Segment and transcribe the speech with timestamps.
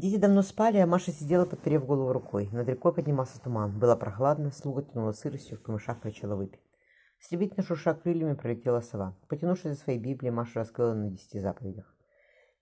[0.00, 2.48] Дети давно спали, а Маша сидела, подперев голову рукой.
[2.52, 3.78] Над рекой поднимался туман.
[3.78, 6.62] Было прохладно, слуга тянула сыростью, в камышах кричала выпить.
[7.18, 9.14] Стремительно шурша крыльями пролетела сова.
[9.28, 11.94] Потянувшись за своей Библией, Маша раскрыла на десяти заповедях.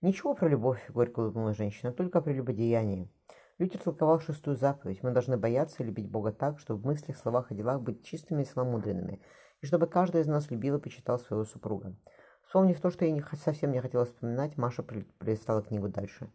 [0.01, 3.09] «Ничего про любовь»,— горько улыбнулась женщина,— «только про прелюбодеянии».
[3.57, 5.01] Лютер толковал шестую заповедь.
[5.01, 8.41] Мы должны бояться и любить Бога так, чтобы в мыслях, словах и делах быть чистыми
[8.41, 9.21] и сломудренными,
[9.61, 11.95] и чтобы каждый из нас любил и почитал своего супруга.
[12.43, 16.29] Вспомнив то, что ей не, совсем не хотелось вспоминать, Маша пролистала книгу дальше.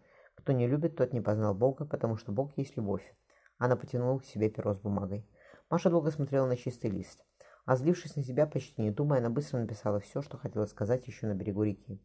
[0.45, 3.17] Кто не любит, тот не познал Бога, потому что Бог есть любовь.
[3.57, 5.27] Она потянула к себе перо с бумагой.
[5.71, 7.25] Маша долго смотрела на чистый лист.
[7.65, 11.27] А злившись на себя, почти не думая, она быстро написала все, что хотела сказать еще
[11.27, 11.99] на берегу реки.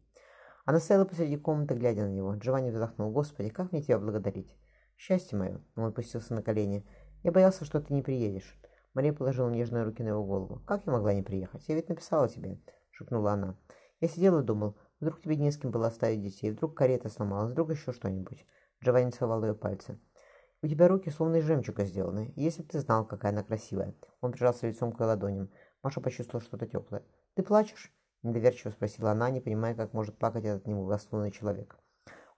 [0.64, 2.34] Она стояла посреди комнаты, глядя на него.
[2.34, 3.12] Джованни вздохнул.
[3.12, 4.56] «Господи, как мне тебя благодарить?»
[4.96, 6.86] «Счастье мое!» Он опустился на колени.
[7.22, 8.58] «Я боялся, что ты не приедешь».
[8.94, 10.62] Мария положила нежные руки на его голову.
[10.66, 11.68] «Как я могла не приехать?
[11.68, 12.58] Я ведь написала тебе»,—
[12.90, 13.58] шепнула она.
[14.00, 17.52] «Я сидел и думал, Вдруг тебе не с кем было оставить детей, вдруг карета сломалась,
[17.52, 18.46] вдруг еще что-нибудь.
[18.84, 19.98] Джованни целовал ее пальцы.
[20.62, 22.32] У тебя руки словно из жемчуга сделаны.
[22.36, 23.94] Если бы ты знал, какая она красивая.
[24.20, 25.50] Он прижался лицом к ее ладоням.
[25.82, 27.02] Маша почувствовала что-то теплое.
[27.34, 27.92] Ты плачешь?
[28.22, 31.78] Недоверчиво спросила она, не понимая, как может плакать этот неблагословный человек.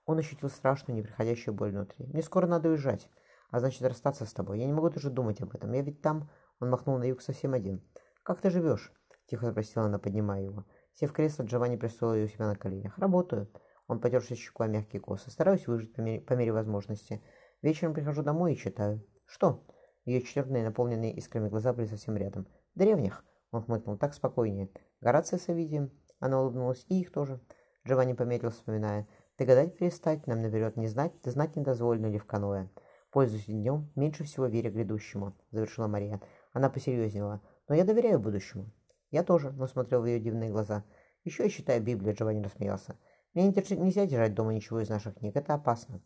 [0.07, 2.07] Он ощутил страшную, неприходящую боль внутри.
[2.07, 3.09] «Мне скоро надо уезжать,
[3.51, 4.61] а значит расстаться с тобой.
[4.61, 5.73] Я не могу даже думать об этом.
[5.73, 7.83] Я ведь там...» Он махнул на юг совсем один.
[8.23, 8.93] «Как ты живешь?»–
[9.27, 10.65] тихо спросила она, поднимая его.
[10.95, 12.99] Сев в кресло, Джованни пристроил ее у себя на коленях.
[12.99, 13.49] «Работаю».
[13.89, 15.31] Он потерся щеку о мягкие косы.
[15.31, 17.23] «Стараюсь выжить по мере, по мере возможности.
[17.63, 19.05] Вечером прихожу домой и читаю».
[19.27, 19.65] «Что?»
[20.05, 22.47] Ее черные, наполненные искрами глаза были совсем рядом.
[22.75, 23.25] «Древних».
[23.51, 24.71] Он хмыкнул так спокойнее.
[25.01, 25.91] «Горация с Овидием».
[26.19, 26.85] Она улыбнулась.
[26.89, 27.41] «И их тоже».
[27.87, 29.07] Джованни помедлил, вспоминая.
[29.37, 32.69] «Ты гадать перестать, нам наперед не знать, да знать не ли в каноэ».
[33.11, 36.21] «Пользуйся днем, меньше всего веря грядущему»,— завершила Мария.
[36.53, 37.43] Она посерьезнела.
[37.69, 38.71] «Но я доверяю будущему».
[39.13, 40.85] «Я тоже»,— но смотрел в ее дивные глаза.
[41.23, 42.97] «Еще я читаю Библию»,— Джованни рассмеялся.
[43.35, 46.01] «Мне не держи, нельзя держать дома ничего из наших книг, это опасно».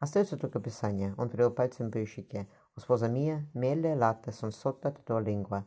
[0.00, 1.14] Остается только Писание.
[1.16, 2.48] Он привел пальцем по ее щеке.
[2.74, 5.66] «Успоза мия, меле, латте, сон сотта, тато лингва».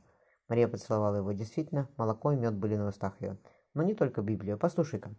[0.49, 1.31] Мария поцеловала его.
[1.31, 3.37] Действительно, молоко и мед были на устах ее.
[3.75, 4.57] Но не только Библию.
[4.57, 5.11] Послушай-ка.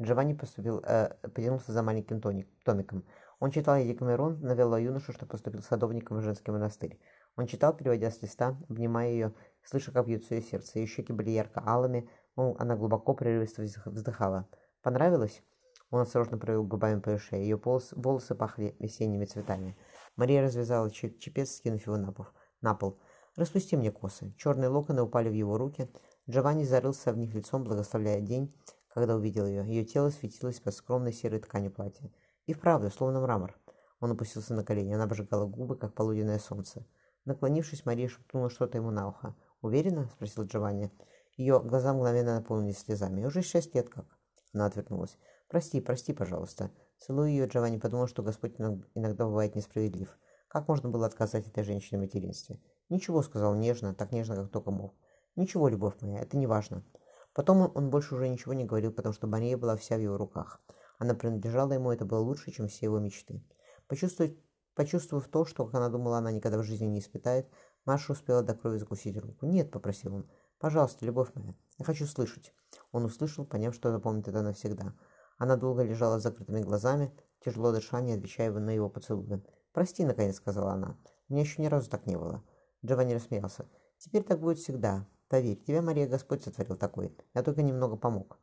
[0.00, 3.04] Джованни поступил, э, потянулся за маленьким тоник, томиком.
[3.38, 7.00] Он читал ей Декамерон, навел юношу, что поступил садовником в женский монастырь.
[7.36, 9.34] Он читал, переводя с листа, обнимая ее,
[9.64, 10.78] слыша, как бьется ее сердце.
[10.78, 14.48] Ее щеки были ярко-алыми, мол, она глубоко прерывисто вздыхала.
[14.82, 15.42] «Понравилось?»
[15.90, 17.42] Он осторожно провел губами по ее шее.
[17.42, 19.76] Ее волосы, волосы пахли весенними цветами.
[20.16, 22.26] Мария развязала чепец, скинув его на пол.
[22.62, 22.98] На пол.
[23.36, 24.32] «Распусти мне косы».
[24.38, 25.90] Черные локоны упали в его руки.
[26.28, 28.54] Джованни зарылся в них лицом, благословляя день,
[28.88, 29.66] когда увидел ее.
[29.66, 32.10] Ее тело светилось под скромной серой тканью платья.
[32.46, 33.58] И вправду, словно мрамор.
[34.00, 34.94] Он опустился на колени.
[34.94, 36.86] Она обжигала губы, как полуденное солнце.
[37.26, 39.36] Наклонившись, Мария шепнула что-то ему на ухо.
[39.62, 40.90] «Уверена?»– спросил Джованни.
[41.36, 43.24] Ее глаза мгновенно наполнились слезами.
[43.24, 44.04] «Уже шесть лет как?»
[44.52, 45.16] Она отвернулась.
[45.48, 46.70] «Прости, прости, пожалуйста».
[46.98, 50.18] Целуя ее, Джованни подумал, что Господь иногда бывает несправедлив.
[50.48, 52.60] Как можно было отказать этой женщине в материнстве?
[52.88, 54.94] «Ничего»,— сказал нежно, так нежно, как только мог.
[55.36, 56.84] «Ничего, любовь моя, это не важно».
[57.32, 60.18] Потом он, он больше уже ничего не говорил, потому что Мария была вся в его
[60.18, 60.60] руках.
[60.98, 63.42] Она принадлежала ему, это было лучше, чем все его мечты.
[63.88, 64.36] Почувствовать,
[64.74, 67.48] почувствовав то, что, как она думала, она никогда в жизни не испытает,
[67.84, 69.46] Маша успела до крови закусить руку.
[69.46, 70.30] «Нет»,— попросил он.
[70.58, 72.54] «Пожалуйста, любовь моя, я хочу слышать».
[72.92, 74.94] Он услышал, поняв, что запомнит это навсегда.
[75.38, 77.12] Она долго лежала с закрытыми глазами,
[77.44, 79.42] тяжело дыша, не отвечая на его поцелуи.
[79.72, 80.96] «Прости»,— наконец сказала она.
[81.28, 82.44] «У меня еще ни разу так не было».
[82.84, 83.68] Джованни рассмеялся.
[83.98, 85.08] «Теперь так будет всегда.
[85.28, 87.16] Поверь, тебя, Мария, Господь сотворил такой.
[87.34, 88.38] Я только немного помог».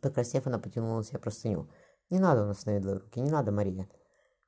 [0.00, 1.68] Покраснев, она потянула на себя простыню.
[2.10, 3.20] «Не надо, он остановил руки.
[3.20, 3.88] Не надо, Мария».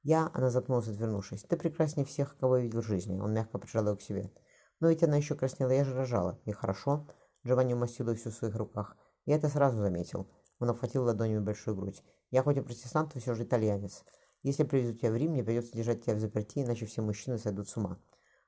[0.03, 1.45] «Я...»— она запнулась, отвернувшись.
[1.45, 3.19] «Ты прекраснее всех, кого я видел в жизни».
[3.19, 4.33] Он мягко прижал ее к себе.
[4.81, 6.39] «Но ведь она еще краснела, я же рожала.
[6.45, 7.07] И хорошо».
[7.47, 8.97] Джованни умастил ее всю в своих руках.
[9.27, 10.29] Я это сразу заметил.
[10.61, 12.03] Он обхватил ладонями большую грудь.
[12.31, 14.05] «Я хоть и протестант, но все же итальянец.
[14.43, 17.69] Если привезу тебя в Рим, мне придется держать тебя в заперти, иначе все мужчины сойдут
[17.69, 17.99] с ума.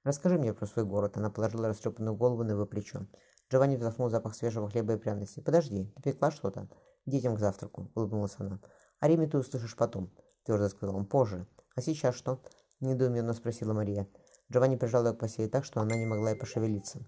[0.05, 1.16] Расскажи мне про свой город».
[1.16, 3.06] Она положила растрепанную голову на его плечо.
[3.50, 5.43] Джованни вздохнул запах свежего хлеба и пряностей.
[5.43, 6.69] «Подожди, ты пекла что-то?»
[7.06, 8.60] «Детям к завтраку»,— улыбнулась она.
[9.00, 10.12] «О Риме ты услышишь потом»,—
[10.45, 11.07] твердо сказал он.
[11.07, 11.47] «Позже.
[11.75, 12.42] А сейчас что?»—
[12.81, 14.09] недоуменно спросила Мария.
[14.53, 17.01] Джованни прижал ее к постели так, что она не могла и пошевелиться.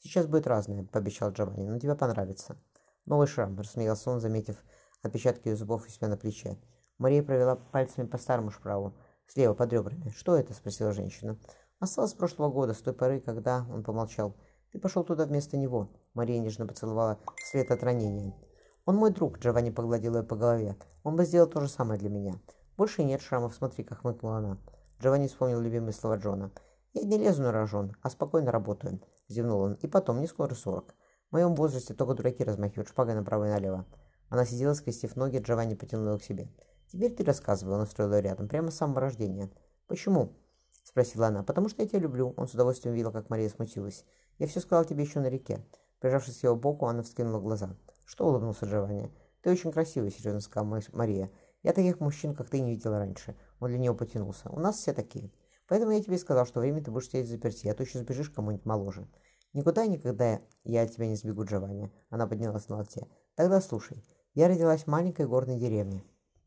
[0.00, 2.56] «Сейчас будет разное»,— пообещал Джованни,— «но тебе понравится».
[3.06, 4.56] «Новый шрам»,— рассмеялся он, заметив
[5.02, 6.58] отпечатки ее зубов у себя на плече.
[6.98, 8.94] Мария провела пальцами по старому шправу,
[9.26, 10.10] слева под ребрами.
[10.10, 11.38] «Что это?»— спросила женщина.
[11.78, 14.36] «Осталось с прошлого года, с той поры, когда...»— он помолчал.
[14.72, 15.90] «Ты пошел туда вместо него».
[16.12, 18.34] Мария нежно поцеловала след от ранения.
[18.84, 20.76] «Он мой друг»,— Джованни погладил ее по голове.
[21.02, 22.40] «Он бы сделал то же самое для меня».
[22.80, 24.58] «Больше нет шрамов, смотри, как хмыкнула она».
[25.02, 26.50] Джованни вспомнил любимые слова Джона.
[26.94, 29.74] «Я не лезу на рожон, а спокойно работаю»,— зевнул он.
[29.82, 30.94] «И потом, не скоро сорок.
[31.28, 33.84] В моем возрасте только дураки размахивают шпагой направо и налево».
[34.30, 36.48] Она сидела, скрестив ноги, Джованни потянул ее к себе.
[36.90, 39.50] «Теперь ты рассказывай»,— он устроил ее рядом, прямо с самого рождения.
[39.86, 40.32] «Почему?»—
[40.82, 41.42] спросила она.
[41.42, 42.32] «Потому что я тебя люблю».
[42.38, 44.06] Он с удовольствием видел, как Мария смутилась.
[44.38, 45.62] «Я все сказал тебе еще на реке».
[45.98, 47.76] Прижавшись к его боку, она вскинула глаза.
[48.06, 49.12] «Что?»— улыбнулся Джованни.
[49.42, 51.30] «Ты очень красивый»,— серьезно сказала Мария.
[51.62, 53.36] «Я таких мужчин, как ты, не видела раньше».
[53.58, 54.48] Он для нее потянулся.
[54.50, 55.30] «У нас все такие.
[55.68, 58.64] Поэтому я тебе сказал, что время ты будешь сидеть заперти, а то еще сбежишь кому-нибудь
[58.64, 59.06] моложе».
[59.52, 61.92] «Никуда и никогда я от тебя не сбегу, Джованни».
[62.08, 63.06] Она поднялась на локте.
[63.34, 64.04] «Тогда слушай.
[64.34, 66.04] Я родилась в маленькой горной деревне.